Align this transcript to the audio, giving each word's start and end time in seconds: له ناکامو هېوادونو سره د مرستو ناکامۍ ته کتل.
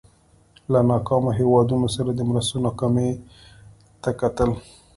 له 0.71 0.79
ناکامو 0.89 1.29
هېوادونو 1.39 1.87
سره 1.95 2.09
د 2.13 2.21
مرستو 2.29 2.57
ناکامۍ 2.67 3.11
ته 4.01 4.09
کتل. 4.19 4.49